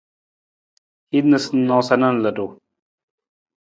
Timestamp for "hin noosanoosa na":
1.15-2.09